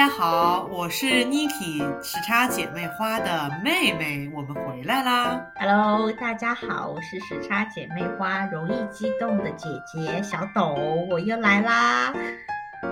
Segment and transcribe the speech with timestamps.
[0.00, 5.46] 家好，我是 Niki 时差姐妹花的妹妹，我们回来啦。
[5.56, 12.14] Hello，大家好，我是时差姐妹花容易激动的姐姐小董，我又来啦。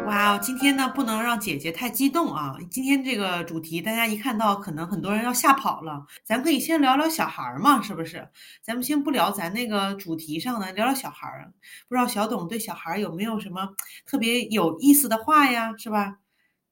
[0.05, 2.55] 哇哦，今天呢不能让姐姐太激动啊！
[2.71, 6.05] 今天这个主题大家一看到，可能很多人要吓跑了。
[6.25, 8.29] 咱可以先聊聊小孩儿嘛，是不是？
[8.63, 11.51] 咱们先不聊咱那个主题上的，聊聊小孩儿。
[11.89, 13.67] 不知道小董对小孩儿有没有什么
[14.05, 15.73] 特别有意思的话呀？
[15.79, 16.17] 是吧？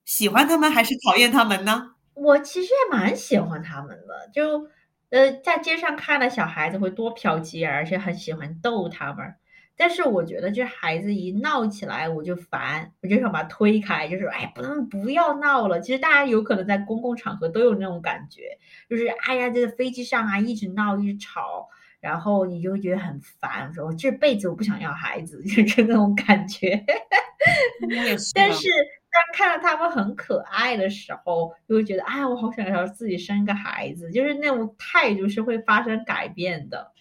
[0.07, 1.91] 喜欢他们还是讨厌他们呢？
[2.15, 4.69] 我其实也蛮喜欢他们的，就
[5.11, 9.35] 呃在街上看到小孩子会多瞟几眼，而且很喜欢逗他们。
[9.77, 15.81] 但是我觉得这孩子一闹起来我就烦，我就想把他推开，就是哎不能不要闹了。
[15.81, 21.69] 其实大家有可能在公共场合都有那种感觉，就是哎呀这个飞机上啊一直闹一直吵，
[22.01, 26.83] 然后你就会觉得很烦，说我这辈子我不想要孩子， 就是那种感觉。
[28.35, 28.96] 但是当
[29.37, 36.93] 看到他们很可爱的时候，就会觉得哎我好想要自己生个孩子，就是那种态度是会发生改变的。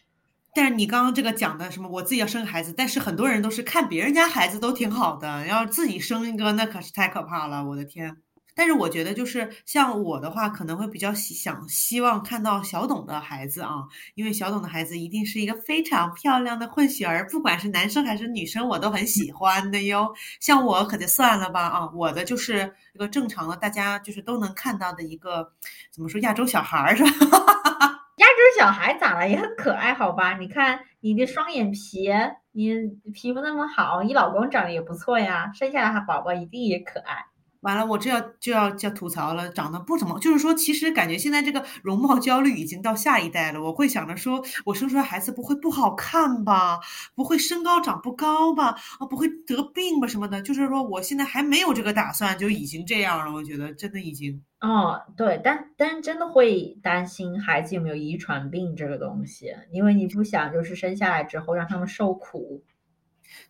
[0.53, 8.17] 但是你刚刚这个讲的什么，我自己要生孩子，但是很多人都是看别人家孩子都挺好的，要自己生一个那可是太可怕了，我的天！
[8.55, 13.83] 但是我觉得就是像我的话，可能会比较想希望看到小董的孩子啊，
[14.15, 20.13] 因为小董的孩子一定是一个非常漂亮的混血儿，不管是男生还是女生，我都很喜欢的哟。
[20.39, 25.51] 像我可就算了吧啊，我的就是一个正常的，大家就是都能看到的一个
[25.91, 27.09] 怎么说亚洲小孩儿是吧？
[28.15, 29.27] 亚洲小孩咋了？
[29.27, 30.37] 也很可爱，好吧？
[30.37, 32.09] 你看你的双眼皮，
[32.53, 32.73] 你
[33.13, 37.25] 皮肤那么好，你老公长得也不错呀，生下来他宝宝一定也可爱。
[37.65, 43.59] 完了，我这要就要就吐槽了，长得不怎么，就是说，其实感觉现在这个容貌焦虑已经到下一代了。
[43.59, 46.79] 我会想着说，我生出来孩子不会不好看吧？
[47.15, 48.75] 不会身高长不高吧？
[48.99, 50.39] 啊，不会得病吧什么的？
[50.43, 53.33] 就是说，我现在还没有这个打算，就已经这样了。
[53.33, 54.39] 我觉得真的已经。
[54.61, 62.63] 哦，对，但但真的会担心孩子有没有遗传病这个东西，因为你不想就是生下来之后让他们受苦。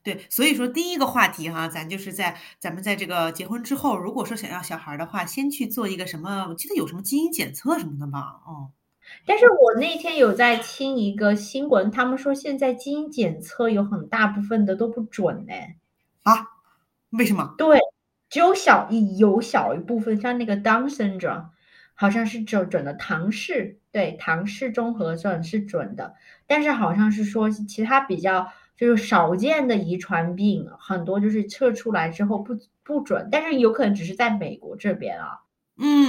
[0.03, 8.19] 对，所以说第一个话题哈，咱就是在咱们在这个结婚之后，如果说想要小孩的话，先去做一个什么，我记得有什么基因检测什么的吧？
[8.45, 8.69] 哦，
[9.25, 15.53] 但是我那天有在听一个新闻，他们说现在基因检测有很大部分的都不准呢。
[16.21, 16.49] 啊？
[17.09, 17.55] 为什么？
[17.57, 17.79] 对，
[18.29, 21.47] 只有小一有小一部分，像那个 Down syndrome，
[21.95, 26.13] 好像是准准的唐氏，对，唐氏综合症是准的，
[26.45, 28.51] 但是好像是说其他比较。
[28.77, 35.41] 就是少见的遗传病，很多就是测出来之后不不准，但是有可能只是在美国这边啊。
[35.77, 36.07] 嗯，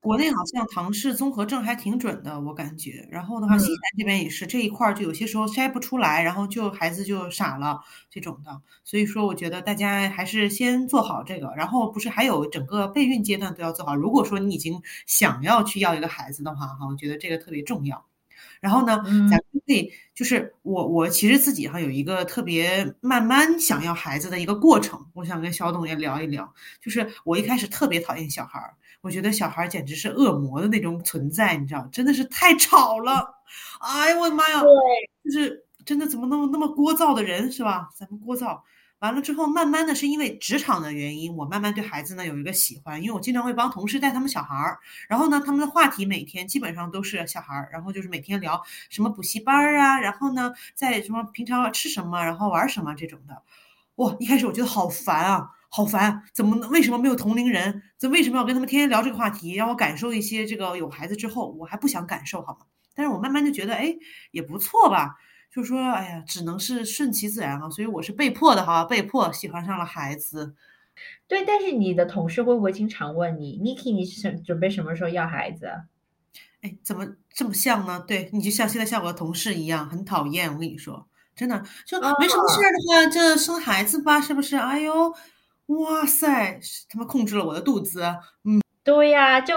[0.00, 3.06] 国内好像唐氏综合症还挺准的，我感觉。
[3.08, 7.80] 然后的话，西南这边也是这一块，就有些时候筛不出来，然后就孩子就傻了
[8.10, 8.60] 这种的。
[8.82, 13.94] 所以说，我觉得大家还是先做好这个，然后不是还有整个备孕阶段都要做好。
[13.94, 18.04] 如果说你已经想要去要一个孩子的话，哈，我觉得这个特别重要。
[18.60, 26.52] 然后呢，咱们可以就是我我其实自己哈有一个特别慢慢想要孩子的一个过程，我想跟小董也聊一聊。
[26.80, 33.34] 就是我一开始特别讨厌小孩儿，我觉得小孩儿简直是恶魔的那种存在，你知道，真的是太吵了。
[33.80, 34.60] 哎呀，我的妈呀！
[34.62, 34.70] 对，
[35.24, 37.88] 就是真的怎么那么那么聒噪的人是吧？
[37.94, 38.60] 咱们聒噪。
[39.06, 53.40] 完了之后，慢慢的是因为职场的原因，我慢慢对孩子呢有一个喜欢，因为我经常会帮同事带他们小孩儿，然后呢，他们的话题每天基本上都是小孩儿，然后就是每天聊什么补习班儿啊，然后呢，在什么平常吃什么，然后玩什么这种的。
[53.94, 57.80] 哇，一开始我觉得好烦啊，好烦，怎么为什么没有同龄人？
[57.96, 62.66] 这为什么要跟他们天天聊这个话题，让我感受一些这个有孩子之后，我还不想感受好吗？
[62.96, 63.94] 但是我慢慢就觉得，哎，
[64.32, 65.14] 也不错吧。
[65.50, 70.54] 就说，哎呀，只能是顺其自然哈，所以我是被迫的哈，被迫喜欢上了孩子。
[71.26, 75.70] 对，但是你的同事会不会经常问你，Niki，你是准备什么时候要孩子？
[76.62, 78.04] 哎，怎么这么像呢？
[78.06, 80.52] 对你就像现在像我的同事一样，很讨厌。
[80.52, 84.56] 我跟你说，真的，就没什么事儿的话，这生孩子吧，是不是？
[84.56, 85.14] 哎呦，
[85.66, 88.02] 哇塞，他们控制了我的肚子。
[88.44, 89.54] 嗯，对呀，就。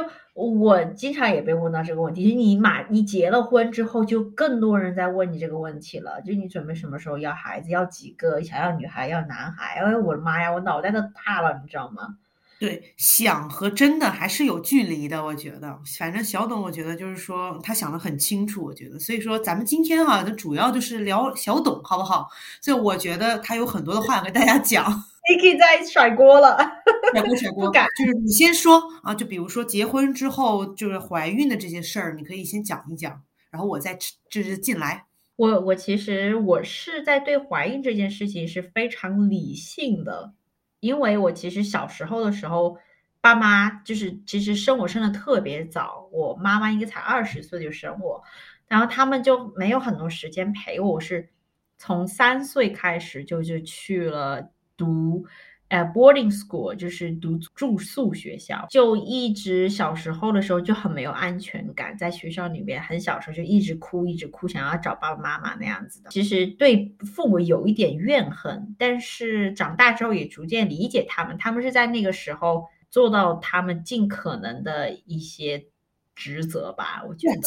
[0.48, 6.22] 我经常也被问到这个问题，就你马你结了婚之后，就更多人在问你这个问题了。
[6.22, 8.42] 就你准备什么时候要孩子，要几个？
[8.42, 9.82] 想要女孩，要男孩？
[9.82, 12.16] 哎，我的妈呀，我脑袋都大了，你知道吗？
[12.60, 15.24] 对，想和真的还是有距离的。
[15.24, 18.64] 我觉得，反正小董，我觉得就是说他想的很清楚。
[18.64, 22.28] 我觉得，所以说咱们今天哈，就主要就是聊小董，好不好？
[22.62, 24.86] 所以我觉得他有很多的话要跟大家讲。
[25.30, 26.58] Niki 在甩锅了，
[27.14, 27.86] 甩锅甩锅，不敢。
[27.96, 33.22] 就是你先说啊，就比如说结婚之后就是怀孕的这些事儿，你可以先讲一讲，
[33.52, 33.96] 然后我再
[34.30, 35.06] 就是进来。
[35.36, 40.34] 我我其实我是在对怀孕这件事情是非常理性的，
[40.80, 42.78] 因为我其实小时候的时候
[43.22, 48.22] 爸妈就是其实生我生的特别早，我妈妈应该才二十岁就生我，
[48.68, 51.30] 然后他们就没有很多时间陪我，是
[51.78, 54.50] 从三岁开始就就去了
[54.80, 55.28] 读。
[55.72, 66.10] 呃，boarding school 就是读住宿学校，就一直小时候的时候就很没有安全感，在学校里面很小时候就一直哭，一直哭，想要找爸爸妈妈那样子的。
[66.10, 75.68] 其实对父母有一点怨恨，但是长大之后也逐渐理解他们，他们是在那个时候做到他们尽可能的一些
[76.16, 77.04] 职责吧。
[77.08, 77.42] 我觉得，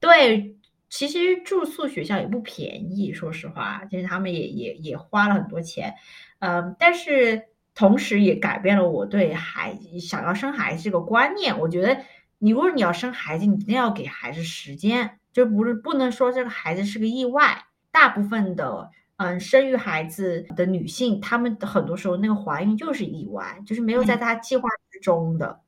[0.00, 0.54] 对，
[0.96, 5.92] 其实住宿学校也不便宜，说实话，其实他们也也也花了很多钱。
[6.38, 11.58] 嗯，但是同时也改变了我对孩想要生孩子这个观念。
[11.58, 12.00] 我觉得，
[12.38, 17.64] 你如果你要生孩子，你一定要给孩子时间，就不是不能说这个孩子是个意外。
[17.90, 25.58] 大部分的嗯生育孩子的女性，她们很多时候那个怀孕就是意外，就是没有在她计划之中的。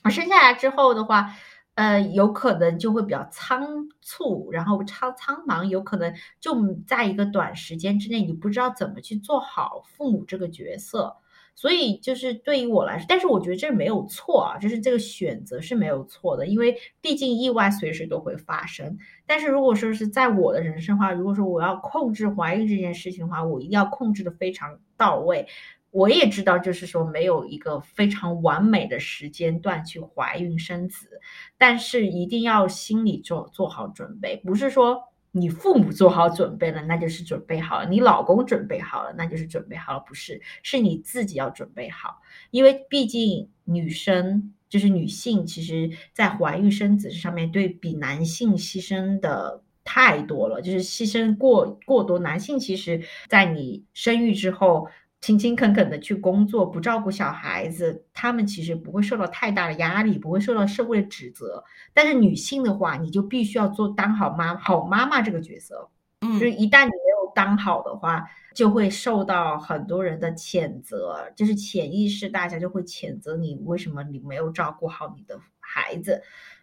[0.00, 1.36] 而生下来之后的话。
[1.80, 6.54] 呃，有可能就会比较仓促，然后仓苍忙，有可能就
[6.86, 11.16] 在一个短时间之内，你不知道怎么去做好父母这个角色。
[11.54, 18.98] 所以就是对于我来说，但是我觉得这没有错啊，就是这个选择是没有错的，因为毕竟意外随时都会发生。
[19.26, 25.46] 但是如果说是在我的人生话，如果说我要控制怀孕这件事情的话，我一定要控制的非常到位。
[25.92, 31.20] 我也知道，就是说没有一个非常完美的时间段去怀孕生子，
[31.58, 35.02] 但是一定要心里做做好准备，不是说
[35.32, 42.20] 你父母做好准备了，那就是准备好了；你老公准备好了，那就是准备好了，不是，是你自己要准备好，
[42.52, 52.20] 因为毕竟女生就是女性，其实在怀孕生子上面对比男性牺牲的太多了，就是牺牲过过多。
[52.20, 54.86] 男性其实，在你生育之后。
[55.20, 61.62] 勤勤恳恳的去工作，不照顾小孩子，他们其实不会受到太大的压力，不会受到社会的指责。
[61.92, 65.90] 但是女性的话，你就必须要做当好妈好妈妈这个角色。
[66.22, 68.24] 嗯，就是一旦你没有当好的话，
[68.54, 76.22] 就会受到很多人的谴责，就是潜意识大家就会谴责你，为什么你没有照顾好你的孩子？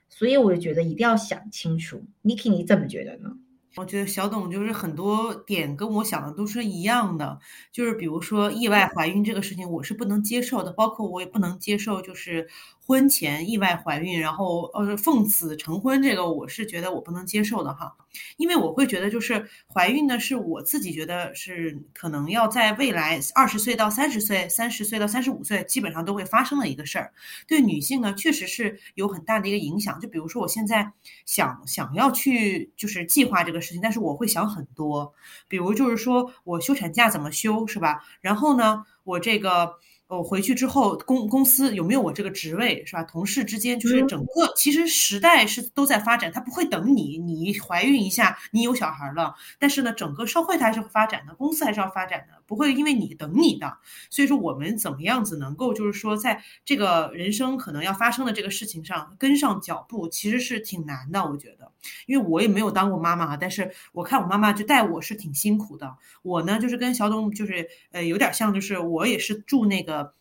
[0.09, 2.04] 所以我就觉得一定要想清楚。
[2.24, 3.31] Niki，你怎么觉得呢？
[3.78, 7.40] 我觉得小董就是很多点跟我想的都是一样的，
[7.72, 12.48] 就是比如说意外怀孕这个事情，我是不能接受的，包括我也不能接受，就是。
[12.88, 17.94] 婚前意外怀孕，然后呃奉子成婚，这个我是觉得我不能接受的哈，
[18.38, 27.12] 因为我会觉得就是怀孕呢是我自己觉得是可能要在未来二十岁到三十岁、三十岁到三十五岁基本上都会发生的一个事儿，
[27.45, 30.00] 对女性呢确实是有很大的一个影响。
[30.00, 30.94] 就比如说我现在
[31.25, 35.13] 想想要去就是计划这个事情，但是我会想很多，
[35.50, 38.01] 比如就是说我休产假怎么休是吧？
[38.22, 39.74] 然后呢我这个。
[40.07, 43.04] 我回去之后，公公司有没有我这个职位是吧？
[43.04, 53.78] 同事之间就是整个，其实时代是都在发展，它不会等你，你怀孕一下，你有小孩了，但是呢，整个社会它还是会发展的，公司还是要发展的，不会因为你等你的。
[54.10, 61.72] 所以说，我们怎么样子能够就是说，在这个人生可能要发生的这个事情上跟上脚步，其实是挺难的，我觉得。
[62.08, 65.96] 因为我也没有当过妈妈，但是我看我妈妈就带我是挺辛苦的。
[66.24, 70.14] 我呢，就是跟小董就是呃有点像，就是我也是住那个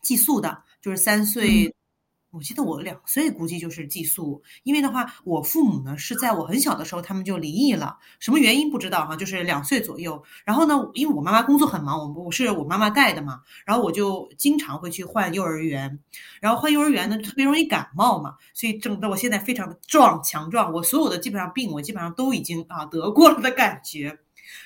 [0.00, 1.72] 寄宿的，就是三岁。
[2.30, 10.22] 我记得我两岁估计就是寄宿，因为的话，我父母呢是在我很小的时候他们就离异了，什么原因不知道哈，就是两岁左右。
[10.44, 15.98] 然后呢，因为我妈妈工作很忙，我我是我妈妈带的嘛，然后我就经常会去换幼儿园，
[16.40, 24.20] 然后换幼儿园呢特别容易感冒嘛，所以整的我现在非常的壮强壮，我所有的基本上病我基本上都已经啊得过了的感觉，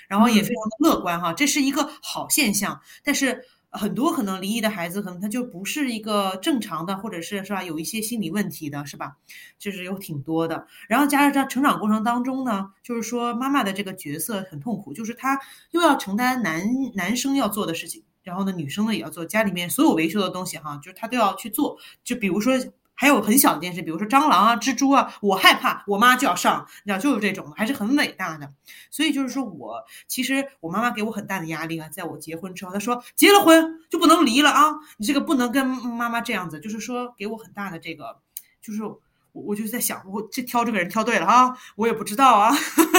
[0.06, 3.42] 然后也非常的乐观哈，这是一个好现象，但是。
[3.75, 9.16] 很多可能离异的孩子，可能他就不是一个正常的，或者是是吧，有一些心理问题的，是吧？
[9.59, 10.66] 就是有挺多的。
[10.88, 15.38] 然后加上在成长过程当中呢，就是说妈妈的这个角色很痛苦，就是她
[15.73, 21.76] 又要承担男男生要做的事情，然后呢，女生呢也要做家里面所有维修的东西哈，就是她都要去做。
[22.02, 22.52] 就比如说。
[22.96, 28.52] 还有很小的电视，比如说蟑螂啊、蜘蛛啊，我害怕，我妈就要上，你知道，就是这种，还是很伟大的。
[28.88, 38.20] 所以就是说我其实我妈妈给我很大的压力啊，在我结婚之后，她说结了婚就不能离了啊，你这个不能跟妈妈这样子，就是说给我很大的这个，
[38.62, 39.00] 就是我
[39.32, 42.54] 我就在想，我这挑这个人挑对了哈，我也不知道啊。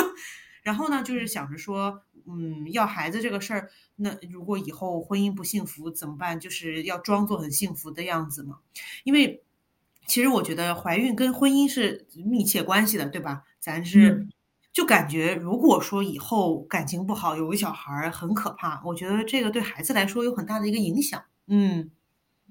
[0.62, 6.38] 然后呢，就是想着说，嗯，要孩子这个事儿，那如果以后婚姻不幸福怎么办？
[6.38, 8.58] 就是要装作很幸福的样子嘛，
[9.06, 9.42] 因为。
[10.08, 13.44] 其实我觉得怀孕跟婚姻是密切关系的，对吧？
[13.60, 14.28] 咱是
[14.72, 18.82] 就感觉，如果说以后感情不好，有个小孩儿很可怕。
[18.86, 21.24] 我觉得这个对孩子来说有很大的一个影响。
[21.48, 21.92] 嗯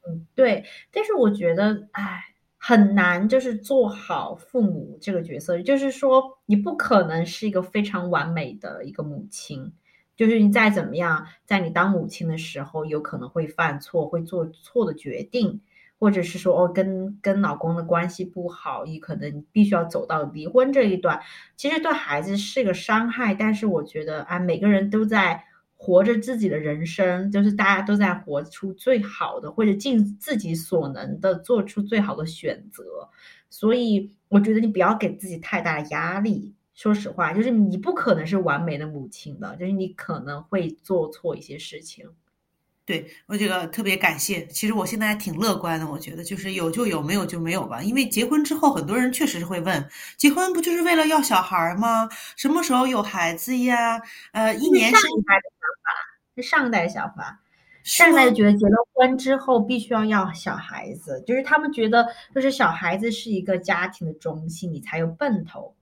[0.06, 0.64] 嗯，对。
[0.90, 2.25] 但是我觉得，哎，
[2.58, 5.61] 很难，就是做好父母这个角色。
[5.62, 9.73] 就是说，你不可能是一个非常完美的一个母亲。
[10.16, 15.61] 就是你再怎么样，在你当母亲的时候，有可能会犯错，会做错的决定，
[16.04, 21.18] 或者是说，哦，跟跟老公的关系不好，你可能必须要走到离婚这一段。
[21.56, 25.42] 其实对孩子是个伤害，但是我觉得啊，每个人都在。
[25.76, 32.84] 活着自己的人生，就是大家都在活出最好的，或者尽自己所能的做出最好的选择。
[33.50, 36.54] 所以，我觉得你不要给自己太大的压力。
[36.73, 42.08] 说实话，就是你不可能是完美的母亲的，就是你可能会做错一些事情。
[42.87, 44.47] 对我这个特别感谢。
[44.49, 47.83] 其实我现在还挺乐观的，我觉得就是有就有，没有就没有吧。
[47.83, 52.09] 因为结婚之后，很多人确实是会问：结婚不就是为了要小孩吗？
[52.37, 54.00] 什么时候有孩子呀？
[54.33, 55.91] 呃，一年上一代的想法
[56.37, 57.41] 是上一代想法，
[57.83, 65.75] 上一代觉得结了婚之后必须要要小孩子，就是他们觉得就是小孩子是一个家庭的中心，你才有奔头。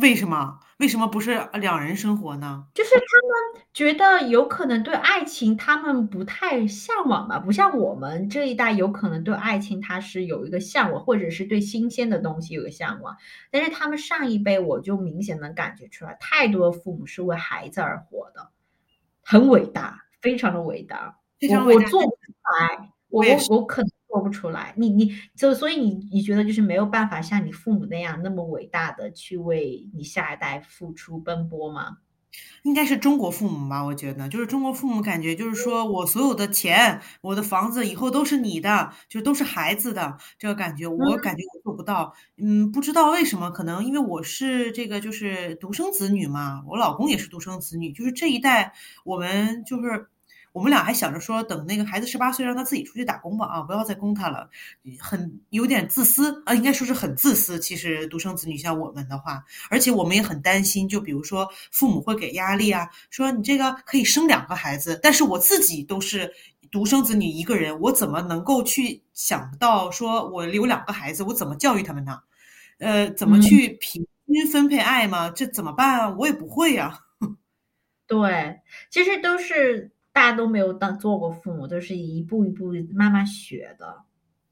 [0.00, 0.58] 为什么？
[0.78, 2.66] 为什么不是两人生活呢？
[2.74, 13.16] 就是他们觉得有可能对爱情他们不太向往吧，不像我们这一代有可能对爱情他是有一个向往，或者是对新鲜的东西有个向往。
[13.50, 18.50] 但是他们上一辈，我就明显能感觉出来，太多父母是为孩子而活的，
[19.22, 21.18] 很伟大，非常的伟大。
[21.48, 23.90] 我我做不出来，我我我可能。
[24.12, 31.96] 做不出来，你你就所以你你觉得就是没有办法像你父母那样那么伟大的去为你下一代付出奔波吗？
[32.62, 42.14] 应该是中国父母吧，我觉得就是中国父母感觉就是说我所有的钱，我的房子以后都是你的，就都是孩子的这个感觉，我感觉我做不到。
[42.36, 50.08] 嗯，不知道为什么，可能因为我是这个就是独生子女嘛，我老公也是独生子女，就是这一代我们就是。
[50.52, 54.50] 我们俩还想着说，等那个孩子十八岁，让他自己出去打工吧，啊，不要再供他了，
[55.00, 57.58] 很有点自私啊，应该说是很自私。
[57.58, 66.30] 其实独生子女像我们的话，而且我们也很担心，就比如说父母会给压力啊，说你这个可以生两个孩子，但是我自己都是
[66.70, 72.20] 独生子女一个人，我怎么能够去想到说我有两个孩子，我怎么教育他们呢？
[72.78, 75.30] 呃，怎么去平均分配爱吗？
[75.30, 76.10] 这怎么办啊？
[76.18, 76.98] 我也不会呀。
[78.06, 79.90] 对，其实都是。
[80.12, 84.02] 大家都没有当做过父母，都是一步一步慢慢学的，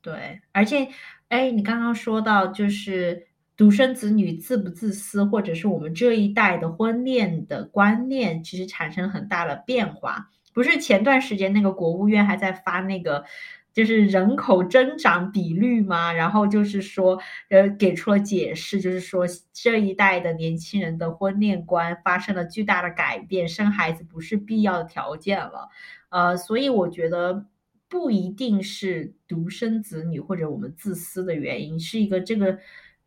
[0.03, 0.41] 对。
[0.53, 0.89] 而且，
[1.29, 3.27] 哎，你刚刚说到就是
[3.57, 10.31] 独生子女自不自私，或者是我们这一代的婚恋的观念，其实产生很大的变化。
[10.53, 13.25] 不是前段时间那个国务院还在发那个。
[13.73, 25.69] 就是人口增长比率嘛，然后就是说，呃，给出了解释，就是说这一代的年轻人的婚恋观发生了巨大的改变，生孩子不是必要的条件了，
[26.09, 27.47] 呃，所以我觉得
[27.89, 32.59] 不一定是独生子女或者我们自私的原因，是一个这个。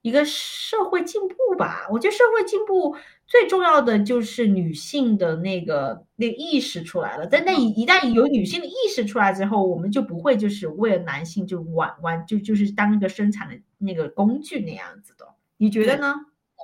[0.04, 2.96] 一个社会进步吧，我觉得社会进步
[3.26, 7.26] 最重要的就是女性的那个那个意识出来了。
[7.26, 15.26] 但那一一旦有女性的意识出来之后，我们就不会就是为了男性就玩玩就就是当一个生产的那个工具那样子的。
[15.58, 16.14] 你觉得呢？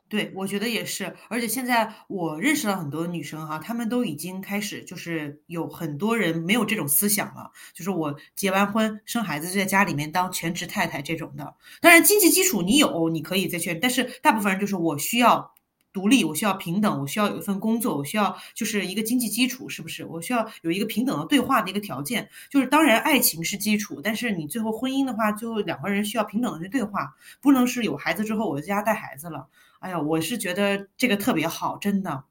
[0.10, 11.56] 对，我觉得也是，而且现在我认识了很多女生哈，她们都已经开始就是有很多人没有这种思想了，就是我结完婚生孩子就在家里面当全职太太这种的。
[11.80, 15.54] 当然经济基础你有，你可以再去，但是大部分人就是我需要
[15.92, 20.06] 独立，我需要平等，我需要有一份工作，我需要就是一个经济基础，是不是？
[20.06, 29.48] 我需要有一个平等的对话的一个条件，就是当然爱情是基础，但是你最后婚姻的话，最后两个人需要平等的去对话，不能是有孩子之后我在家带孩子了。
[29.80, 32.24] 哎呀，我是觉得这个特别好，真的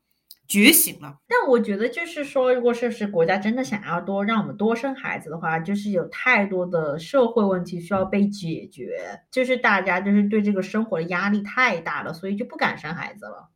[0.49, 1.19] 觉醒了。
[1.29, 13.51] 但我觉得就是说，如果说是国家真的想要多让我们多生孩子的话，就是有太多的社会问题需要被解决，就是大家就是对这个生活的压力太大了，所以就不敢生孩子了。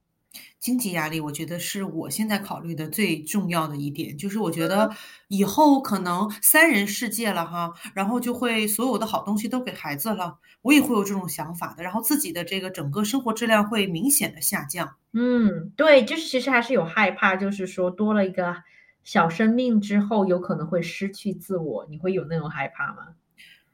[0.58, 4.90] 经济压力，我觉得是我现在考虑的最重要的一点，就是我觉得
[5.28, 14.96] 以后可能三人世界了哈，然后就会所有的好东西都给孩子了，我也会有这种想法的，然后自己的这个整个生活质量会明显的下降。
[15.12, 18.56] 嗯，对，就是其实还是有害怕，就是说多了一个
[19.04, 23.08] 小生命之后，有可能会失去自我，你会有那种害怕吗？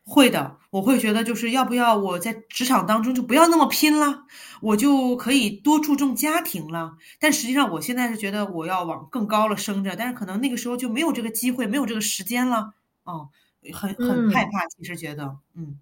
[0.08, 4.24] 会的，我会觉得就是要不要我在职场当中就不要那么拼了，
[4.62, 6.96] 我就可以多注重家庭了。
[7.20, 12.72] 但实际上我现在是觉得我要往更高了升着，但是可能那个时候就没有这个机会，没有这个时间了。
[13.04, 13.28] 哦，
[13.74, 15.78] 很很害怕，其实觉得，嗯，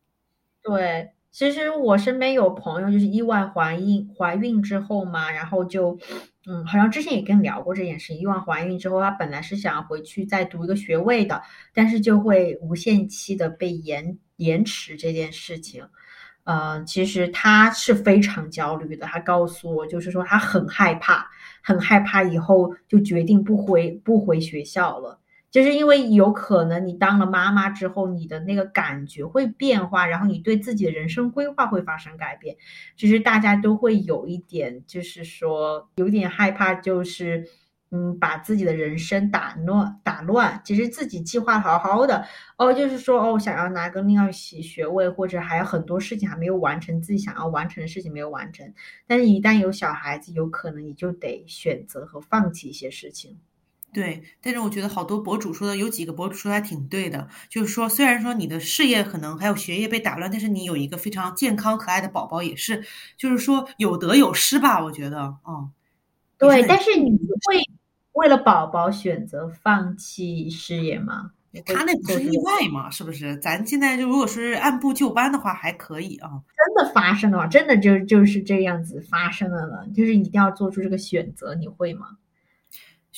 [0.62, 1.12] 对。
[1.30, 5.98] 其实我身边有朋友就是意外怀孕，怀孕之后嘛，然后就，
[6.48, 8.12] 嗯，好像之前也跟你聊过这件事。
[8.12, 11.42] 情，伊万怀孕之后，她本来是想要回去再读一个学位的，
[11.74, 15.84] 但是就会无限期的被延延迟这件事情。
[16.44, 21.26] 呃，其实她是非常焦虑的，她告诉我，就是说她很害怕，
[21.64, 25.18] 很害怕以后就决定不回不回学校了。
[25.56, 32.54] 就是因为有可能你当了妈妈之后，你的那个感觉会变化，然后你对自己的人生规划会发生改变。
[32.94, 37.48] 其实大家都会有一点，就是说有点害怕，就是
[37.90, 40.60] 嗯，把自己的人生打乱打乱。
[40.62, 42.26] 其实自己计划好好的
[42.58, 48.70] 哦，就是说哦，想要拿个另外学学位，或者还有很多事情还没有完成，自己想要完成的事情没有完成。
[49.06, 53.38] 但是，一旦有小孩子，有可能你就得选择和放弃一些事情。
[53.96, 62.84] 对，但是我觉得好多博主说的有几个博主说的还挺对的，就是说虽然说你的事业可能还有学业被打乱，但是你有一个非常健康可爱的宝宝也是，
[63.16, 65.72] 就是说有得有失吧，我觉得，嗯，
[66.36, 67.58] 对，但是你会
[68.12, 71.30] 为了宝宝选择放弃事业吗？
[71.64, 72.90] 他那不是意外吗？
[72.90, 73.34] 是不是？
[73.38, 76.28] 咱现在就如果是按部就班的话还可以啊。
[76.54, 82.18] 真的发生的话，真的就就是这样子发生了呢，就是一定要做出这个选择，你会吗？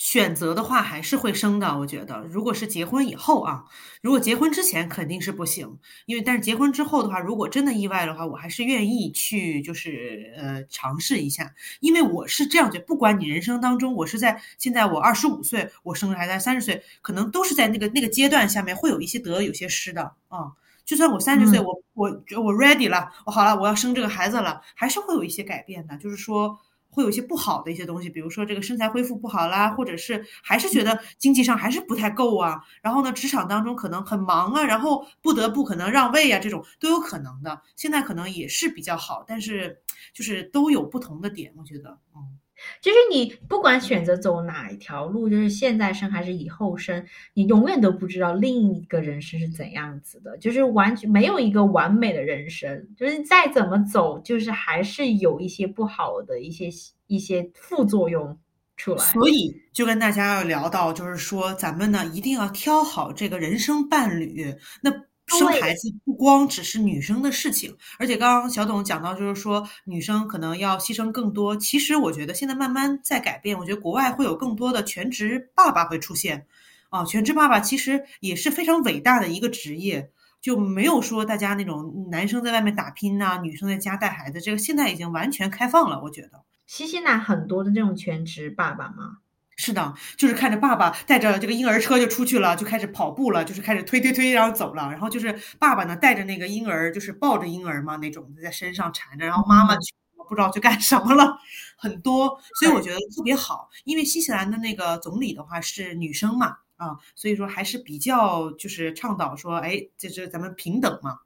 [0.00, 3.64] 选择的话还是会生的，我觉得，如果是结婚以后啊，
[4.00, 5.76] 如果结婚之前肯定是不行，
[6.06, 20.52] 因为但是结婚之后的话，如果真的意外的话，我还是愿意去就是呃尝试一下，因为我是这样觉得，不管你人生当中，我是在现在我二十五岁，我生还在三十岁，可能都是在那个那个阶段下面会有一些得有些失的啊，
[20.84, 22.08] 就算我三十岁，我我
[22.40, 26.56] 我 ready 了，我好了，我要生这个孩子了，还是会有一些改变的，就是说。
[26.90, 32.60] 会有一些不好的一些东西，比如说这个身材恢复不好啦，或者是还是觉得经济上还是不太够啊。
[32.82, 37.60] 然后呢，职场当中可能很忙啊，然后不得不可能让位啊，这种都有可能的。
[37.76, 39.80] 现在可能也是比较好，但是
[40.12, 42.38] 就是都有不同的点，我觉得，嗯。
[42.80, 56.68] 就是你不管选择走哪一条路，就是现在生还是以后生，你永远都不知道另一个人生是怎样子的，就是完全没有一个完美的人生，就是再怎么走，就是还是有一些不好的一些
[57.06, 58.38] 一些副作用
[58.76, 59.04] 出来。
[59.04, 64.54] 所以就跟大家要聊到，就是说咱们呢一定要挑好这个人生伴侣。
[64.82, 65.07] 那。
[65.28, 71.56] 生孩子不光只是女生的事情，而且刚刚小董讲到，就是说女生可能要牺牲更多。
[71.56, 76.46] 其实我觉得现在慢慢在改变，我觉得国外会有更多的全职爸爸会出现。
[76.90, 80.10] 啊，全职爸爸其实也是非常伟大的一个职业，
[80.40, 86.00] 就没有说大家那种男生在外面打拼呐，女生在家带孩子，这个现在已经完全开放了。
[86.02, 89.18] 我觉得新西兰很多的这种全职爸爸吗？
[89.60, 94.88] 是的，就是看着爸爸带着这个婴儿车就出去了，就开始跑步了，就是开始推推推，然后走了。
[94.88, 99.92] 然后就是爸爸呢带着那个婴儿，就是抱着婴儿嘛那种在身上缠着，然后妈妈去
[100.28, 101.36] 不知道去干什么了，
[101.76, 102.38] 很多。
[102.60, 111.18] 所以我觉得特别好，因为新西兰的那个总理的话是女生嘛，啊，所以说还是比较就是倡导说，哎，就是咱们平等嘛。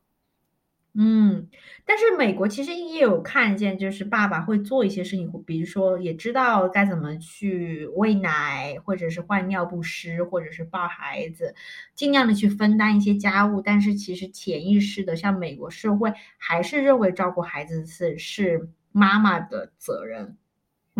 [0.94, 1.48] 嗯，
[1.86, 11.54] 但是美国其实也有看见，就是爸爸会做一些事情，比如说也知道该怎么去喂奶，或者是换尿不湿，或者是抱孩子，
[11.94, 13.62] 尽量的去分担一些家务。
[13.62, 20.36] 但是其实潜意识的，像美国社会还是认为照顾孩子是是妈妈的责任，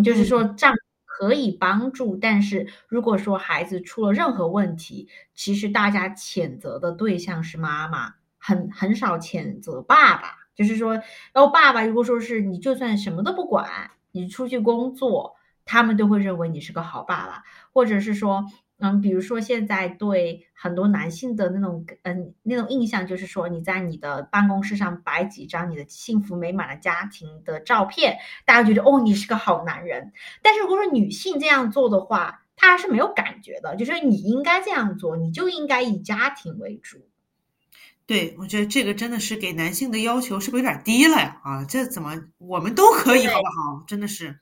[0.02, 8.14] 就是说丈夫可以帮助，但是如果说孩子出了任何问题，其实大家谴责的对象是妈妈。
[8.42, 18.44] 很很少谴责爸爸，就是说，然后爸爸如果说是你就算什么都不管，你出去工作，他们都会认为你是个好爸爸，或者是说，
[18.78, 30.12] 嗯，比如说现在对很多男性的那种，嗯，那种印象就是说，你在你的办公室上摆几张你的幸福美满的家庭的照片，大家觉得哦，你是个好男人。
[30.42, 36.98] 但是如果说女性这样做的话，她是没有感觉的，就是你应该这样做，你就应该以家庭为主。
[38.12, 41.40] 对，我觉得这个真的是给男性的要求是不是有点低了呀？
[41.42, 43.84] 啊，这怎么我们都可以，好不好？
[43.86, 44.38] 真的是。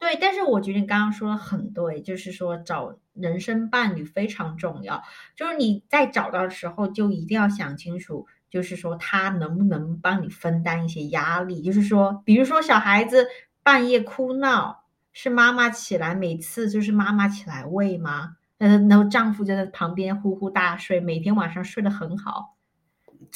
[0.00, 5.04] 对，但是我觉得你刚刚说的很对，就是说找人生伴侣非常重要。
[5.36, 11.62] 就是你在找到的时候，就一定要想清楚，就是说他能不能帮你分担一些压力。
[11.62, 13.28] 就是说，比如说小孩子
[13.62, 18.34] 半夜哭闹，是妈妈起来，每次就是妈妈起来喂吗？
[18.58, 22.55] 嗯，然后丈夫就在旁边呼呼大睡，每天晚上睡得很好。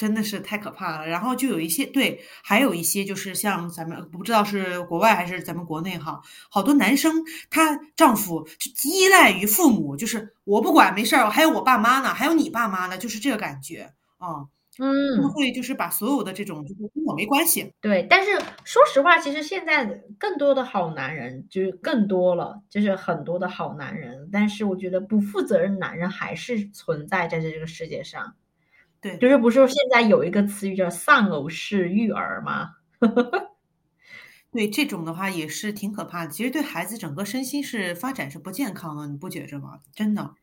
[0.00, 14.48] 真的是太可怕了，然后就有一些对，还有一些就是像咱们不知道是国外还是咱们国内哈，好多男生他丈夫就依赖于父母，就是我不管没事儿，还有我爸妈呢，还有你爸妈呢，就是这个感觉啊。
[14.76, 17.70] 他们嗯，会就是把所有的这种就是跟我没关系。
[17.82, 18.06] 对。
[18.08, 18.30] 但是
[18.64, 19.84] 说实话，其实现在
[20.16, 24.30] 更多的好男人就是更多了，就是很多的好男人。
[24.32, 28.34] 但是我觉得不负责任男人还是存在在这个世界上。
[29.00, 32.70] 对，就是不是说现在有一个词语叫丧偶式育儿吗？
[34.52, 39.80] 对，这种的话也是挺可怕的，其实对孩子整个身心是发展是不健康的，你不觉着吗？
[39.94, 40.34] 真的。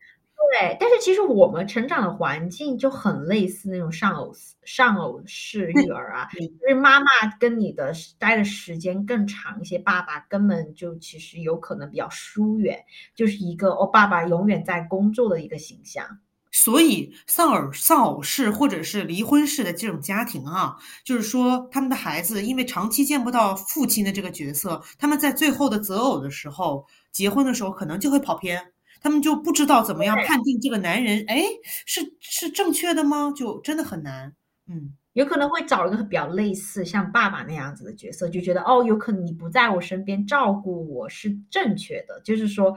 [0.58, 4.32] 对，但是其实我们成长的环境就很类似那种丧偶
[4.64, 7.06] 丧偶式育儿啊，对就是妈妈
[7.38, 12.82] 跟你的待的时间更长一些，爸爸根本就其实有可能比较疏远，
[13.14, 16.18] 就是一个哦，爸爸永远在工作的一个形象。
[16.60, 31.44] 所以丧偶丧偶式或者是离婚式的这种家庭啊，就是说他们的孩子因为长期见不到父亲的这个角色，他们在最后的择偶的时候，结婚的时候可能就会跑偏，他们就不知道怎么样判定这个男人，哎，
[31.86, 33.32] 是是正确的吗？
[33.36, 34.34] 就真的很难。
[34.66, 42.76] 嗯，有可能会找一个比较类似像爸爸那样子的角色，就觉得哦，有可能你不在我身边照顾我是正确的，就是说，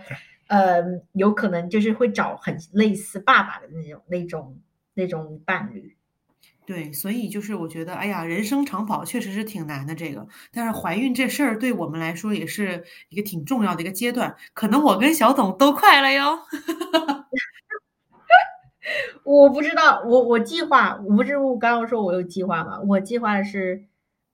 [0.52, 0.84] 呃，
[1.14, 4.60] 有可能就是会找很类似爸爸的那种那种
[4.94, 5.96] 那种伴侣。
[6.66, 16.38] 对，所以就是我觉得，哎呀，人生长跑确实是挺难的这个，但是怀孕这事儿对我们来说也是一个挺重要的一个阶段，可能我跟小董都快了哟。
[19.24, 22.78] 我不知道，我我计划，我不是我刚刚说我有计划吗？
[22.82, 23.86] 我计划的是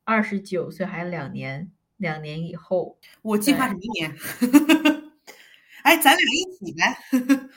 [0.04, 2.98] 二十九岁，还有两年，两年以后。
[3.22, 4.16] 我计划是对明年。
[5.88, 6.98] 哎，咱俩一起呗。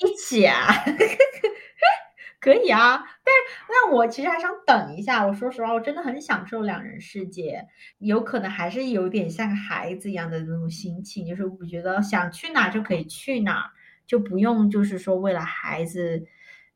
[0.00, 0.66] 一起啊，
[2.40, 2.98] 可以啊。
[3.24, 3.40] 但是
[3.70, 5.26] 那我其实还想等一下。
[5.26, 7.66] 我说实话，我真的很享受两人世界，
[7.98, 13.72] 有可能还是有点像孩子一样的那种心情，就是我觉得想去哪就可以去哪，
[14.06, 16.22] 就不用就是说为了孩子，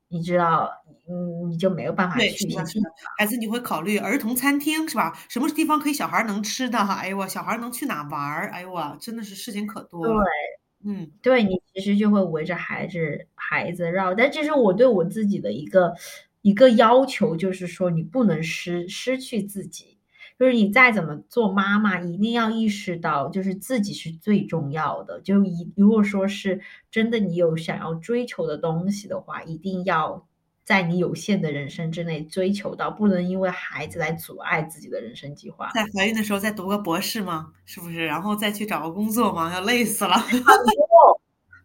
[0.08, 0.70] 你知道，
[1.08, 2.90] 嗯，你就没有办法，去一些是的，是的。
[3.18, 5.12] 孩子，你会考虑儿童餐厅是吧？
[5.28, 6.78] 什么地方可以小孩能吃的？
[6.80, 8.50] 哎呦我，小孩能去哪玩儿？
[8.52, 10.12] 哎呦我，真的是事情可多了。
[10.24, 10.63] 对。
[10.86, 15.94] 嗯，对你其实就会围着孩子孩子绕，但这是我对我自己的一个
[16.42, 19.96] 一个要求，就是说你不能失失去自己，
[20.38, 25.20] 就是你再怎么做妈妈，一定要意识到，就是自己是最重要的。
[25.22, 30.26] 就一如果说是真的你有想要追求的东西的话，一定要
[30.64, 35.70] 在你有限的人生之内追求到，不能因为孩子来阻碍自己的人生计划。
[35.74, 37.52] 在怀孕的时候再读个博士吗？
[37.64, 38.04] 是不是？
[38.06, 39.52] 然后再去找个工作吗？
[39.54, 40.16] 要累死了。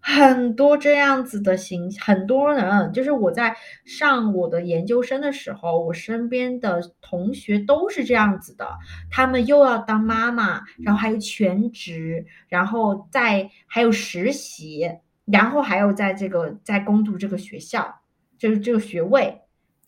[0.02, 8.66] 很多这样子的形，很多人就是我在上我的研究生的时候，我身边的同学都是这样子的，
[9.12, 14.90] 他们又要当妈妈，然后还有全职，然后再还有实习，
[15.26, 17.99] 然后还有在这个在攻读这个学校，
[18.40, 19.40] 就是这个学位，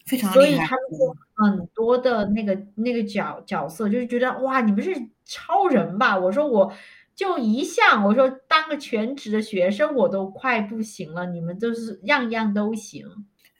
[0.05, 0.41] 非常厉害。
[0.43, 4.91] 所以他们就很多的那个那个角角色，就是觉得哇，你们是
[5.25, 6.19] 超人吧？
[6.19, 6.71] 我说我
[7.15, 13.07] 就一项，我说当个全职的学生我都快不行了，你们都是样样都行。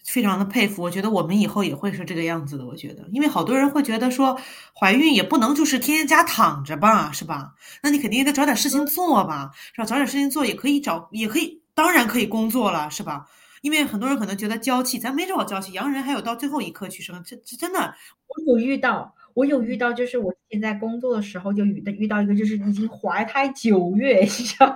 [0.04, 2.65] 非常的佩服，我觉得我们以后也会是这个样子的。
[2.65, 4.38] 我觉得，因为好多人会觉得说，
[4.77, 7.54] 怀孕也不能就是天天家躺着吧，是吧？
[7.84, 9.86] 那你肯定也得找点事情做吧，是吧？
[9.86, 13.27] 找点事情做也可以找，也可以，当然可以工作了，是吧？
[13.62, 17.80] 因为很多人可能觉得娇气，咱没这么娇气，洋人还有到最后一刻去生，这这真的，
[18.28, 24.76] 我有遇到，我有遇到，就是我现在工作的时候就遇到遇到一个，就是已经怀胎九月，你知道吗？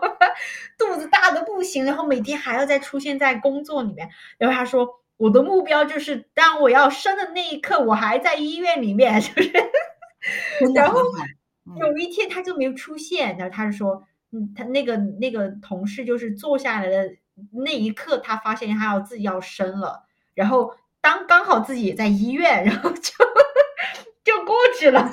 [0.77, 4.09] 肚子大的不行，然后每天还要再出现在工作里面。
[4.37, 9.51] 然后他说，我的目标就是当我要生的那一刻，我还在医院里面，是不是？
[10.75, 10.99] 然后
[11.79, 17.15] 有一天他就没有出现，然后他就说，嗯，他那个那个同事就是坐下来的
[17.51, 23.11] 那一刻，他发现他要自己要生了，然后当刚好自己也在医院，然后就
[24.23, 25.11] 就过去了，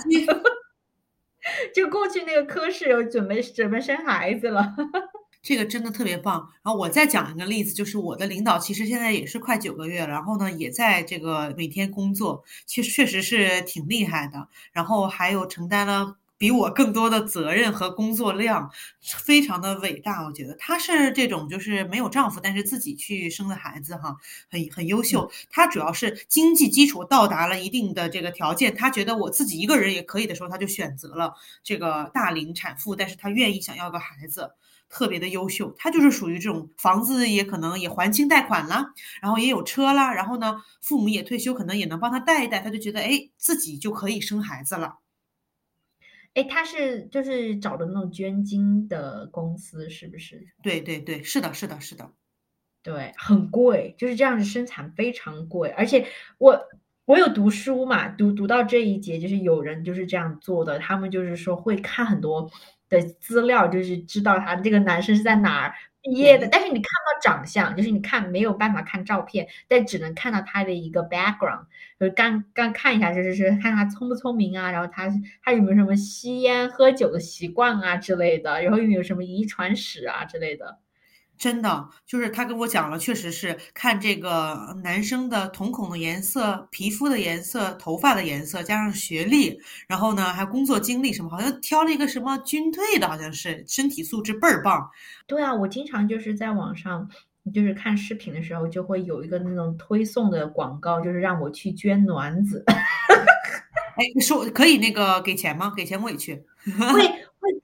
[1.74, 4.74] 就过去那个科室，准备准备生孩子了。
[5.42, 6.48] 这个真的特别棒。
[6.62, 14.46] 然后我再讲一个例子，就是我的领导其实现在也是快九个月了，然后呢也在这个每天工作，其实确实是挺厉害的。
[14.70, 18.68] 然后还有承担了比我更多的责任和工作量，
[19.00, 20.24] 非常的伟大。
[20.24, 24.16] 我觉得她是这种就是没有丈夫，但是自己去生的孩子哈，
[24.50, 25.30] 很很优秀。
[25.48, 34.50] 她主要是经济基础到达了一定的这个条件，她觉得我自己一个人也可以的时候，她就选择了这个大龄产妇，但是她愿意想要个孩子。
[34.90, 38.84] 特别的优秀，她就是属于这种房子也可能也还清贷款了，
[39.22, 44.98] 然后也有车啦，然后呢，父母也退休，可能也能帮她带一带，她就觉得哎，自己就可以生孩子了。
[46.34, 50.46] 哎，他是就是找的那种捐精的公司，是不是？
[50.62, 52.10] 对对对，是的，是的，是的。
[52.82, 56.04] 对，很贵，就是这样子生产非常贵，而且
[56.38, 56.60] 我
[57.04, 62.50] 我有读书嘛，读读到这一节，就是有人就是这样做的，他们就是说会看很多
[62.88, 71.64] 的资料，就是知道他这个男生是在哪儿毕业的，但是你看不到长相，就是你看没有办法看照片，但只能看到他的一个 background，
[72.00, 75.08] 就是刚刚看一下，就是是看他聪不聪明啊，然后他
[75.42, 80.78] 他有没有什么吸烟喝酒的习惯啊之类的，然后有没有什么遗传史啊之类的。
[81.42, 94.88] 真的，就是他跟我讲了，确实是看这个男生的瞳孔的颜色、皮肤的颜色、头发的颜色，加上学历，然后呢还工作经历什么，好像挑了一个什么军队的，好像是身体素质倍儿棒。
[95.26, 97.08] 对啊，我经常就是在网上，
[97.52, 102.64] 就是看视频的时候，就会有一个那种推送的广告，就是让我去捐卵子。
[103.96, 105.72] 哎，说可以那个给钱吗？
[105.76, 106.44] 给钱我也去。
[106.94, 107.21] 会。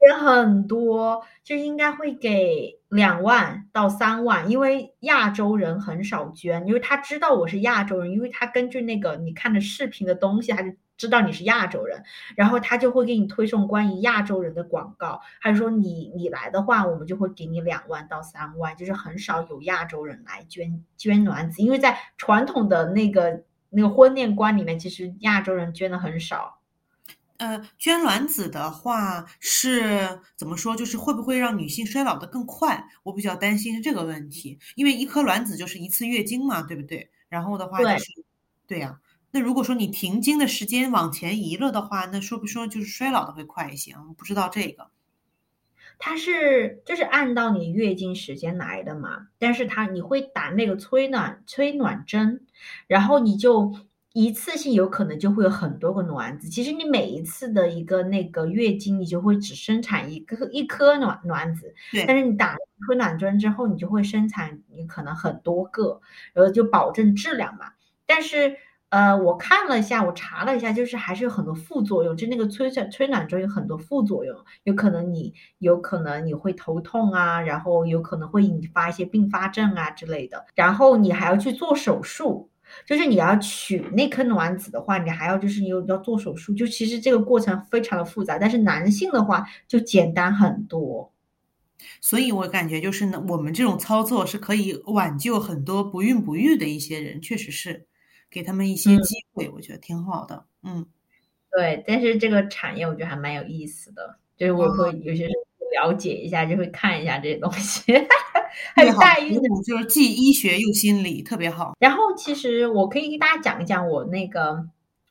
[0.08, 12.02] 会给很多，就应该会给两万到三万，因为亚洲人很少捐，因为他知道我是亚洲人，因为他根据那个你看的视频的东西，他就知道你是亚洲人，
[12.36, 26.57] 然后他就会给你推送关于亚洲人的广告，他就说你你来的话，我们就会给你两万到三万，就是很少有亚洲人来捐捐卵子，因为在传统的那个那个婚恋观里面，其实亚洲人捐的很少。
[27.38, 30.74] 呃，捐卵子的话是怎么说？
[30.74, 32.84] 就是会不会让女性衰老的更快？
[33.04, 37.10] 我比较担心是这个问题，因为一颗卵子就是一次月经嘛，对不对？
[37.28, 38.24] 然后的话就是，
[38.66, 38.98] 对呀。
[39.30, 43.92] 那如果说你停经的时间往前移了的话，那说不说就是衰老的会快一些？
[43.92, 44.90] 我不知道这个。
[46.00, 52.46] 它是就是按照你月经时间来的嘛，但是它你会打那个催卵催卵针，
[52.88, 53.76] 然后你就。
[54.24, 62.04] 一次性有可能就会有很多个卵子，其实你每一次的一个那个月经，你就会只生产一个一颗卵卵子，对。
[62.06, 66.00] 但是你打催卵针之后，你就会生产你可能很多个，
[66.32, 67.66] 然后就保证质量嘛。
[68.06, 68.56] 但是
[68.88, 82.50] 呃，我看了一下，我查了一下，就是还是有很多副作用，就那个催产催卵针有很多副作用，有可能你有可能你会头痛啊，然后有可能会引发一些并发症啊之类的，然后你还要去做手术。
[82.86, 88.38] 就是你要取那颗卵子的话，你还要就是你要做手术，就其实这个过程非常的复杂。
[88.38, 91.12] 但是男性的话就简单很多，
[92.00, 97.86] 所以我感觉就是呢，我们这种操作是可以挽救很多不孕不育的一些人，确实是
[98.30, 100.44] 给他们一些机会，我觉得挺好的。
[100.62, 100.86] 嗯，
[101.50, 105.28] 对，但是这个产业我觉得还蛮有意思的，就是我会有些
[105.72, 107.92] 了解一下，就会看一下这些东西。
[108.74, 111.74] 还有代孕的，就是既医学又心理，特别好。
[111.78, 114.66] 然后其实我可以给大家讲一讲我那个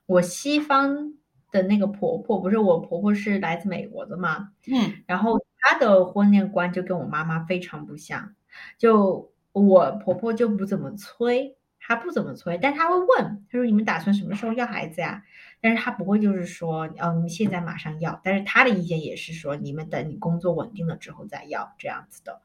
[0.06, 1.14] 我西方
[1.52, 4.50] 的那个婆婆，不是我婆婆是来自美国的嘛？
[4.68, 8.34] 嗯，然后她的婚恋观就跟我妈妈非常不像。
[8.78, 15.24] 就我婆婆就不怎么催，她不怎么催，但她会问，她说你们打算什么时候要孩子呀？
[15.62, 18.20] 但是他不会就是说哦，你们现在马上要。
[18.24, 22.42] 但是他的意见也是说，你们等你工作稳定了之后再要这样子的。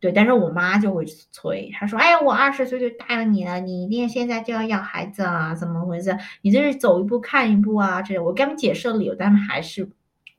[0.00, 5.54] 对，但是我妈就会催，她说：“哎呀，我二十岁就答应你了，你一定现在就要要孩子啊？
[5.54, 6.18] 怎么回事？
[6.42, 9.88] 你这是走一步看一步啊？”这我跟他们解释了理由，他们还是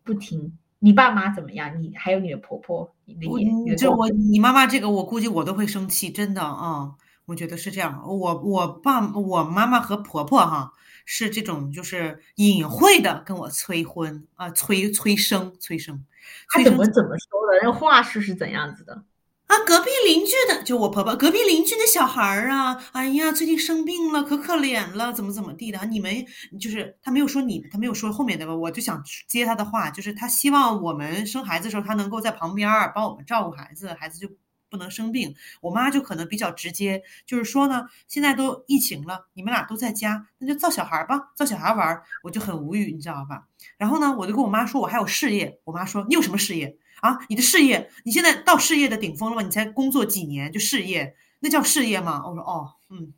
[0.04, 0.56] 不听。
[0.78, 1.82] 你爸妈怎么样？
[1.82, 3.26] 你还有你的婆婆，你的
[3.68, 6.94] 爷就我你妈妈这个，我估计我都会生气，真的啊，
[7.26, 8.04] 我觉得是这样。
[8.06, 10.74] 我我爸我妈妈和婆婆哈
[11.06, 16.06] 是这种，就是隐晦的跟我催婚啊，催催生催生。
[16.50, 17.60] 他怎么怎么说的？
[17.64, 19.04] 那话术是怎样子的？
[19.48, 25.86] 啊，隔壁邻居的，就我婆婆，隔壁邻居的小孩儿啊，哎呀，最近生病了，可可怜了，怎么怎么地的？
[25.86, 26.26] 你们
[26.60, 28.56] 就是他没有说你，他没有说后面的吧？
[28.56, 34.28] 我就想接他的话，就是他希望我们生孩子的时候，他能够在旁边儿帮我们照顾孩子，孩子就
[34.70, 35.36] 不能生病。
[35.62, 43.48] 我妈就可能比较直接，就是说呢，现在都疫情了，你们俩都在家，那就造小孩吧，造小孩玩儿，我就很无语，你知道吧？
[43.78, 45.60] 然后呢，我就跟我妈说，我还有事业。
[45.64, 46.78] 我妈说，你有什么事业？
[47.02, 49.42] 啊，你的事业，你现在到事业的顶峰了吗？
[49.42, 52.24] 你才工作几年就事业，那叫事业吗？
[52.26, 53.14] 我说哦，嗯，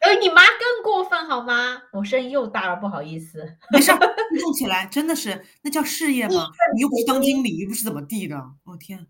[0.00, 1.82] 呃，你妈更过分好吗？
[1.92, 3.56] 我声音又大了，不好意思。
[3.70, 3.92] 没事，
[4.40, 6.48] 动起来，真的是那叫事业吗？
[6.74, 8.36] 你又不是当经理，又不是怎么地的。
[8.64, 9.06] 我天，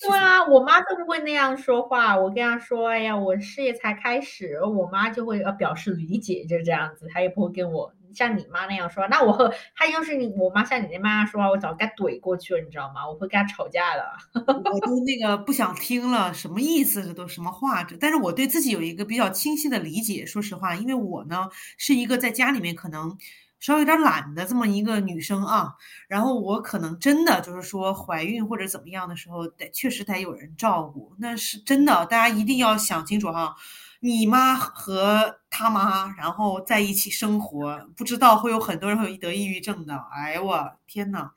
[0.00, 2.16] 对啊，我妈都不会那样说话。
[2.16, 7.92] 我跟她说，哎呀，我事业才开始，我妈就会呃表示理解，就这样子，她也不会跟我。
[8.14, 13.08] 像你妈那样说，那我和她要是你我妈像你那妈妈说，我早该怼过去了，你知道吗？
[13.08, 14.04] 我会跟她吵架的。
[14.70, 17.04] 我都那个不想听了，什么意思？
[17.04, 17.84] 这都什么话？
[17.84, 20.24] 这但是我对自己有一个比较清晰的理解。
[20.26, 23.16] 说实话，因为我呢是一个在家里面可能
[23.62, 25.72] 稍微有点懒的这么一个女生啊，
[26.08, 32.04] 然后我可能真的就是说怀孕或者怎么样的时候，得确实得有人照顾，那是真的。
[32.06, 33.54] 大家一定要想清楚哈。
[34.00, 39.96] 你妈和他妈，然后在一起生活，不知道会有很多人会有得抑郁症的。
[40.12, 41.30] 哎呦我天呐！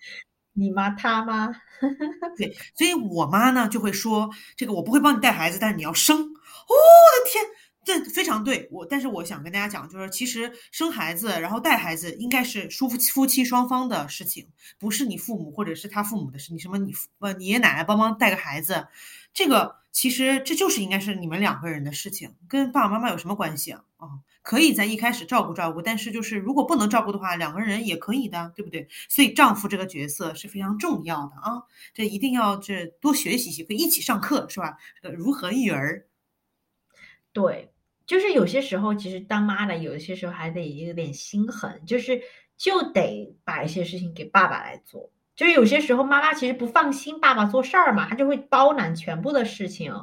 [0.54, 1.48] 你妈他妈，
[2.36, 6.18] 对，所以我妈呢就会说，这个我不会帮你带孩子，但是你要生。
[6.18, 7.46] 哦，我的天！
[7.86, 14.48] 这非常对我，但是我想跟大家讲，就是其实生孩子，然后带孩子，应该是夫夫妻双方的事情，
[14.80, 16.52] 不是你父母或者是他父母的事。
[16.52, 18.88] 你什么你呃你爷爷奶奶帮忙带个孩子，
[19.34, 23.84] 这个其实这就是应该是你们两个人的事情，跟爸爸妈妈有什么关系啊？
[23.98, 24.10] 啊，
[24.42, 28.88] 可以在一开始照顾照顾，但是就是如果不能照顾的话，两个人也可以的，对不对？
[29.10, 31.62] 所以丈夫这个角色是非常重要的啊，
[31.94, 34.78] 这一定要这多学习学，可以一起上课是吧？
[35.00, 36.08] 这个如何育儿？
[37.32, 37.72] 对。
[38.06, 42.22] 就是有些时候，其实当妈的有些时候还得有点心狠，就是
[42.56, 45.10] 就得把一些事情给爸爸来做。
[45.36, 49.94] 就是有些时候妈妈其实不放心爸爸做事儿嘛，她就会包揽全部的事情，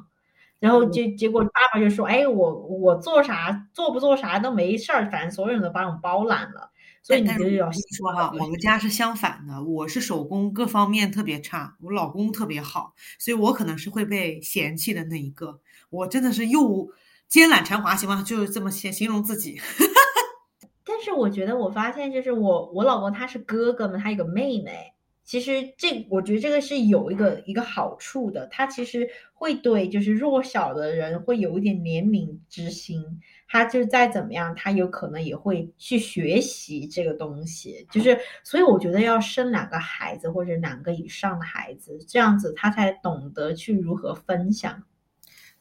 [0.58, 6.70] 然后结结果爸爸就说：“哎，我我做啥做不做啥都没事儿，反正所有人都帮我包揽了。”
[7.02, 15.60] 所以你就要说哈，我们家是相反的，我是手工各方面特别差，我老公特别好，所以我可能是会被嫌弃的那一个。
[15.88, 16.90] 我真的是又。
[17.32, 18.22] 奸懒馋滑，行吗？
[18.22, 19.58] 就这么形形容自己。
[20.84, 24.92] 但是我觉得，我发现就是我我老公他是哥哥嘛，他有个妹妹。
[25.24, 33.02] 其实这我觉得这个是有一个一个好处的，他其实会对就是弱小的人会有一点怜悯之心。
[33.48, 37.86] 他就是再怎么样，他有可能也会去学习这个东西。
[37.90, 44.82] 就是所以我觉得要生两个孩子或者两个以上的孩子，这样子他才懂得去如何分享。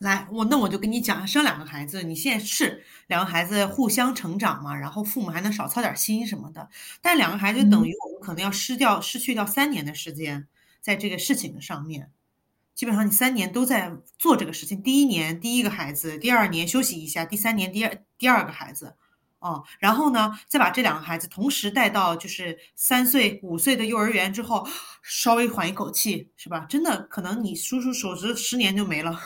[0.01, 6.67] 来，我那我就跟你讲，生两个孩子，你现在是两个孩子互相成长嘛，然后父母还能少操点心什么的。
[7.03, 10.47] 但两个孩子等于我们可能要失掉、失去掉三年的时间，
[10.81, 12.09] 在这个事情的上面，
[12.73, 14.81] 基本上你三年都在做这个事情。
[14.81, 18.95] 第一年第一个孩子，第二年休息一下，第三年第二第二个孩子，
[19.37, 24.67] 哦，然后呢，再把这两个孩子同时带到就是三岁、五岁的幼儿园之后，
[25.03, 26.65] 稍微缓一口气，是吧？
[26.67, 29.21] 真的可能你叔叔手指，十年就没了。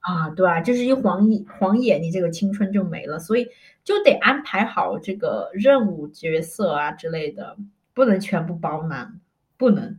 [0.00, 3.48] 啊，对啊，就是一晃一，晃眼你这个青春就没了，所以
[3.84, 7.56] 就得安排好这个任务角色啊之类的，
[7.94, 9.20] 不能全部包揽，
[9.56, 9.98] 不能。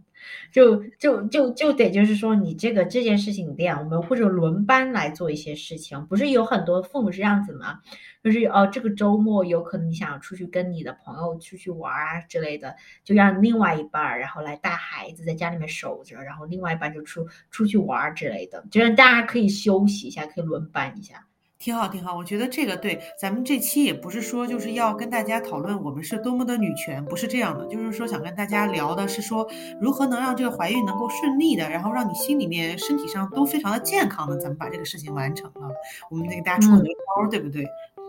[0.51, 7.79] 就就就就得就是说，你这个这件事情这样，我们或者轮班来做一些事情，不是有很多父母是这样子吗？
[8.23, 21.25] 就是哦，这个周末有可能你想出去跟你的朋友出去玩啊之类的，就让另外一半然后来带孩子在家里面守着，然后另外一半就出出去玩之类的，就让大家可以休息一下，可以轮班一下。
[21.61, 22.15] 挺好，挺好。
[22.17, 27.67] 我觉得这个对咱们这期也不是说就是要跟大家讨论我们是多么的女权，不是这样的。
[27.67, 29.47] 就是说想跟大家聊的是说
[29.79, 35.71] 如何能让这个怀孕能够顺利的，然后让你心里面、身体上都非常的健康的，咱们把这个事情完成了。
[36.09, 37.63] 我们给大家出很多招，对不对？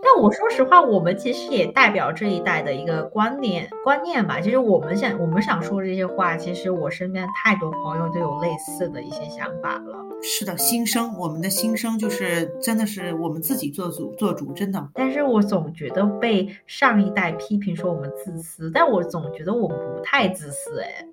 [0.04, 4.40] 但我说实话，我们其实也代表这一代的一个观念观念吧。
[4.40, 10.04] 其实我们想我们想说这些话，其实我身边太多朋友都有类似的一些想法了。
[10.20, 14.88] 是的，新生，我们的新生就是真的是我们自己做主做主，真的。
[14.94, 21.06] 但是我总觉得被上一代批评说我们自私，但我总觉得我们不太自私哎。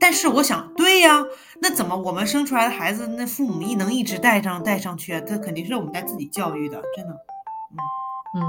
[0.00, 1.24] 但是我想，对呀，
[1.60, 5.20] 那怎么我们生出来的孩子，那父母一能一直带上带上去啊？
[5.20, 7.97] 这肯定是我们在自己教育的，真的，嗯。
[8.36, 8.42] 嗯，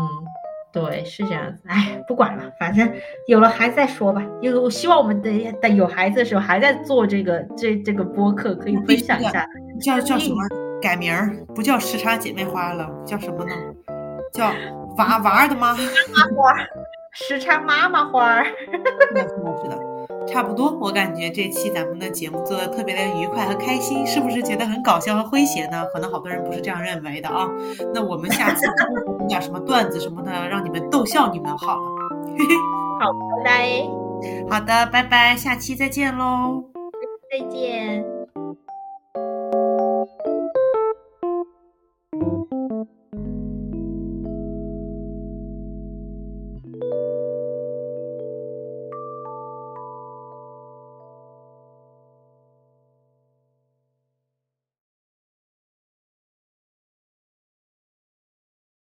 [0.71, 1.61] 对，是这样子。
[1.67, 2.91] 哎，不管了，反正
[3.27, 4.23] 有了孩子再说吧。
[4.41, 9.45] 有，我希望我们等等有孩子的时候，还在做这个这这个播客，可以分享一下。
[9.81, 10.37] 叫 叫什么？
[10.81, 13.51] 改名儿不叫时差姐妹花了，叫什么呢？
[14.31, 14.51] 叫
[14.97, 15.77] 娃娃的妈妈
[16.35, 16.55] 花，
[17.13, 18.43] 时差妈妈花。
[18.45, 18.51] 是
[19.13, 19.21] 的，
[19.61, 19.88] 是的。
[20.31, 25.83] 差不多，我感觉这期咱们的节目做的特别的愉快和开心，是不是觉得很搞笑和诙谐呢？
[25.93, 27.47] 可能好多人不是这样认为的啊。
[27.93, 31.81] 那我们下次讲点什么段子什么的，让你们逗笑你们好了。
[32.99, 33.81] 好，拜拜。
[34.49, 36.63] 好的，拜拜，下期再见喽。
[37.31, 38.18] 再见。